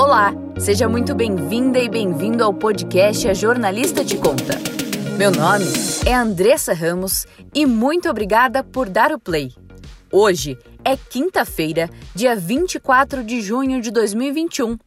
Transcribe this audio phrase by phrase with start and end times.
[0.00, 4.54] Olá, seja muito bem-vinda e bem-vindo ao podcast A Jornalista Te Conta.
[5.18, 5.66] Meu nome
[6.06, 9.52] é Andressa Ramos e muito obrigada por dar o play.
[10.10, 14.78] Hoje é quinta-feira, dia 24 de junho de 2021.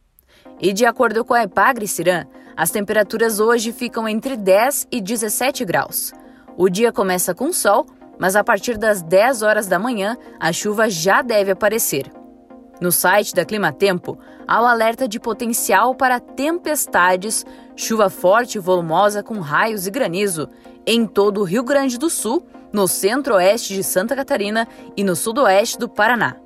[0.60, 2.24] E de acordo com a Epagre Cirã,
[2.56, 6.12] as temperaturas hoje ficam entre 10 e 17 graus.
[6.56, 7.86] O dia começa com sol,
[8.18, 12.10] mas a partir das 10 horas da manhã a chuva já deve aparecer.
[12.80, 17.44] No site da Climatempo, há o alerta de potencial para tempestades,
[17.76, 20.48] chuva forte e volumosa com raios e granizo
[20.86, 25.78] em todo o Rio Grande do Sul, no centro-oeste de Santa Catarina e no sudoeste
[25.78, 26.36] do Paraná.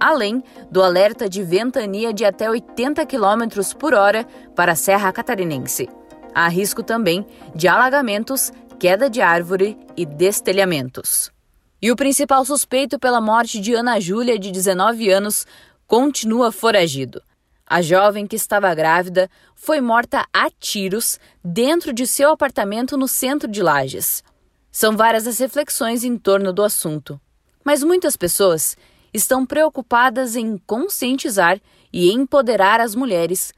[0.00, 5.88] Além do alerta de ventania de até 80 km por hora para a Serra Catarinense.
[6.34, 11.32] Há risco também de alagamentos, queda de árvore e destelhamentos.
[11.80, 15.46] E o principal suspeito pela morte de Ana Júlia, de 19 anos,
[15.86, 17.22] continua foragido.
[17.64, 23.48] A jovem que estava grávida foi morta a tiros dentro de seu apartamento no centro
[23.48, 24.24] de Lages.
[24.72, 27.20] São várias as reflexões em torno do assunto.
[27.62, 28.76] Mas muitas pessoas
[29.12, 31.60] estão preocupadas em conscientizar
[31.92, 33.52] e empoderar as mulheres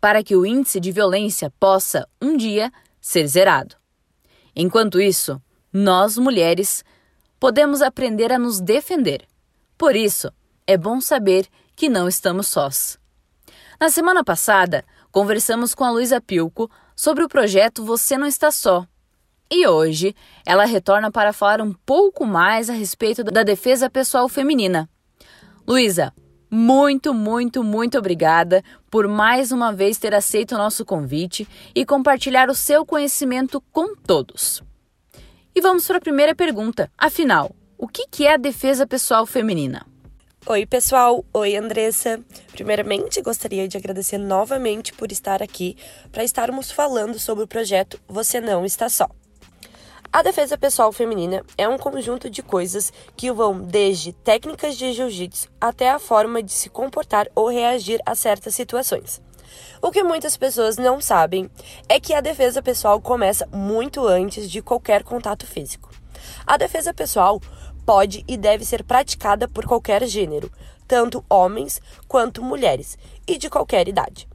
[0.00, 3.76] para que o índice de violência possa, um dia, ser zerado.
[4.54, 5.40] Enquanto isso,
[5.72, 6.84] nós, mulheres,
[7.42, 9.26] podemos aprender a nos defender.
[9.76, 10.32] Por isso,
[10.64, 13.00] é bom saber que não estamos sós.
[13.80, 18.86] Na semana passada, conversamos com a Luísa Pilco sobre o projeto Você Não Está Só.
[19.50, 20.14] E hoje,
[20.46, 24.88] ela retorna para falar um pouco mais a respeito da defesa pessoal feminina.
[25.66, 26.14] Luísa,
[26.48, 32.48] muito, muito, muito obrigada por mais uma vez ter aceito o nosso convite e compartilhar
[32.48, 34.62] o seu conhecimento com todos.
[35.54, 36.90] E vamos para a primeira pergunta.
[36.96, 39.86] Afinal, o que é a defesa pessoal feminina?
[40.46, 41.24] Oi, pessoal.
[41.30, 42.18] Oi, Andressa.
[42.52, 45.76] Primeiramente, gostaria de agradecer novamente por estar aqui
[46.10, 49.08] para estarmos falando sobre o projeto Você Não Está Só.
[50.10, 55.48] A defesa pessoal feminina é um conjunto de coisas que vão desde técnicas de jiu-jitsu
[55.60, 59.20] até a forma de se comportar ou reagir a certas situações.
[59.80, 61.50] O que muitas pessoas não sabem
[61.88, 65.90] é que a defesa pessoal começa muito antes de qualquer contato físico.
[66.46, 67.40] A defesa pessoal
[67.84, 70.50] pode e deve ser praticada por qualquer gênero,
[70.86, 74.28] tanto homens quanto mulheres, e de qualquer idade.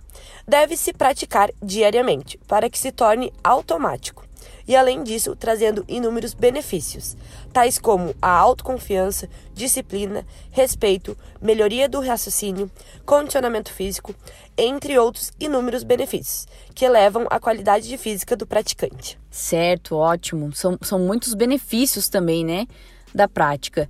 [0.48, 4.27] Deve-se praticar diariamente para que se torne automático
[4.68, 7.16] e, além disso, trazendo inúmeros benefícios,
[7.54, 12.70] tais como a autoconfiança, disciplina, respeito, melhoria do raciocínio,
[13.06, 14.14] condicionamento físico,
[14.58, 19.18] entre outros inúmeros benefícios, que elevam a qualidade de física do praticante.
[19.32, 20.54] Certo, ótimo.
[20.54, 22.68] São, são muitos benefícios também, né,
[23.14, 23.90] da prática.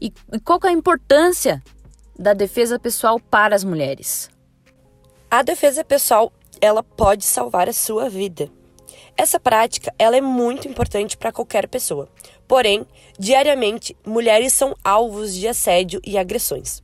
[0.00, 1.62] E, e qual é a importância
[2.18, 4.28] da defesa pessoal para as mulheres?
[5.30, 8.50] A defesa pessoal, ela pode salvar a sua vida.
[9.16, 12.08] Essa prática ela é muito importante para qualquer pessoa.
[12.46, 12.86] Porém,
[13.18, 16.82] diariamente, mulheres são alvos de assédio e agressões.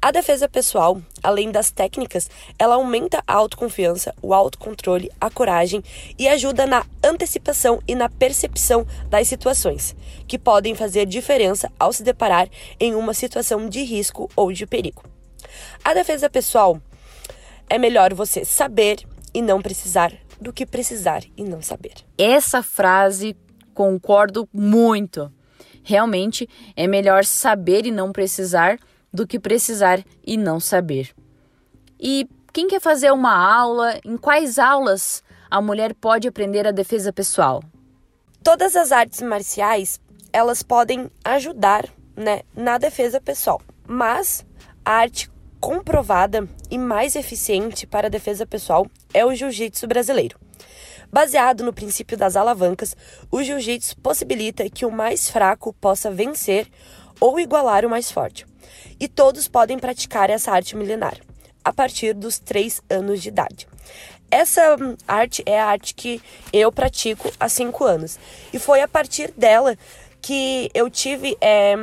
[0.00, 5.82] A defesa pessoal, além das técnicas, ela aumenta a autoconfiança, o autocontrole, a coragem
[6.18, 9.94] e ajuda na antecipação e na percepção das situações,
[10.26, 15.02] que podem fazer diferença ao se deparar em uma situação de risco ou de perigo.
[15.84, 16.80] A defesa pessoal
[17.68, 21.94] é melhor você saber e não precisar do que precisar e não saber.
[22.16, 23.36] Essa frase
[23.74, 25.32] concordo muito.
[25.82, 28.78] Realmente é melhor saber e não precisar
[29.12, 31.14] do que precisar e não saber.
[31.98, 37.12] E quem quer fazer uma aula, em quais aulas a mulher pode aprender a defesa
[37.12, 37.62] pessoal?
[38.42, 40.00] Todas as artes marciais,
[40.32, 44.46] elas podem ajudar, né, na defesa pessoal, mas
[44.84, 45.30] a arte
[45.60, 50.38] comprovada e mais eficiente para a defesa pessoal é o jiu-jitsu brasileiro.
[51.12, 52.96] Baseado no princípio das alavancas,
[53.30, 56.68] o jiu-jitsu possibilita que o mais fraco possa vencer
[57.18, 58.46] ou igualar o mais forte.
[58.98, 61.18] E todos podem praticar essa arte milenar
[61.64, 63.68] a partir dos 3 anos de idade.
[64.30, 68.18] Essa hum, arte é a arte que eu pratico há 5 anos.
[68.52, 69.76] E foi a partir dela
[70.22, 71.74] que eu tive é,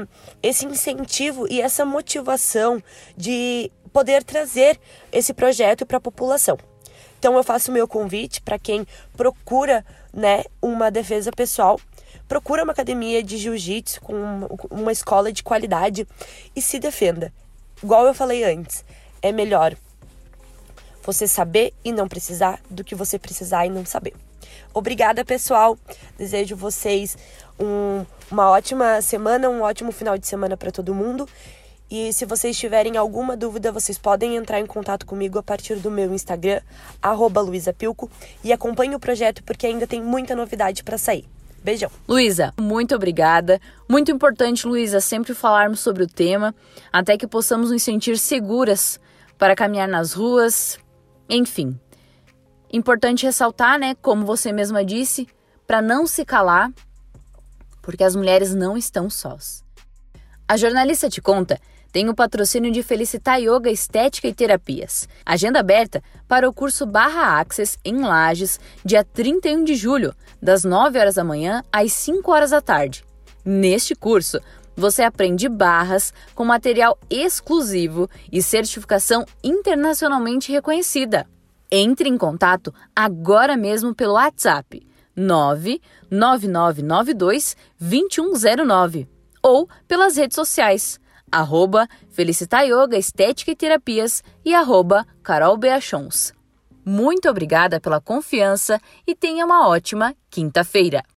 [0.41, 2.81] esse incentivo e essa motivação
[3.15, 4.79] de poder trazer
[5.11, 6.55] esse projeto para a população.
[7.17, 8.85] Então eu faço o meu convite para quem
[9.15, 9.83] procura,
[10.13, 11.79] né, uma defesa pessoal,
[12.27, 16.07] procura uma academia de jiu-jitsu com uma escola de qualidade
[16.55, 17.33] e se defenda.
[17.81, 18.85] Igual eu falei antes,
[19.19, 19.75] é melhor
[21.01, 24.13] você saber e não precisar do que você precisar e não saber.
[24.75, 25.75] Obrigada, pessoal.
[26.19, 27.17] Desejo vocês
[27.59, 31.27] um, uma ótima semana, um ótimo final de semana para todo mundo
[31.89, 35.89] E se vocês tiverem alguma dúvida, vocês podem entrar em contato comigo a partir do
[35.89, 36.61] meu Instagram,
[37.45, 38.11] luisapilco,
[38.43, 41.25] e acompanhe o projeto porque ainda tem muita novidade para sair.
[41.63, 41.89] Beijão.
[42.07, 43.59] Luísa, muito obrigada.
[43.89, 46.53] Muito importante, Luísa, sempre falarmos sobre o tema,
[46.91, 48.99] até que possamos nos sentir seguras
[49.37, 50.77] para caminhar nas ruas,
[51.29, 51.79] enfim.
[52.71, 55.27] Importante ressaltar, né, como você mesma disse,
[55.65, 56.71] para não se calar,
[57.81, 59.63] porque as mulheres não estão sós.
[60.47, 61.59] A jornalista te conta
[61.91, 65.07] tem o patrocínio de Felicitar Yoga Estética e Terapias.
[65.25, 70.99] Agenda aberta para o curso Barra Access em Lages, dia 31 de julho, das 9
[70.99, 73.03] horas da manhã às 5 horas da tarde.
[73.43, 74.39] Neste curso,
[74.75, 81.25] você aprende barras com material exclusivo e certificação internacionalmente reconhecida.
[81.71, 84.85] Entre em contato agora mesmo pelo WhatsApp
[85.15, 89.07] 99992 2109
[89.41, 90.99] ou pelas redes sociais
[91.31, 96.33] arroba Felicitar Yoga Estética e Terapias e arroba Carol Beachons.
[96.85, 101.03] Muito obrigada pela confiança e tenha uma ótima quinta-feira.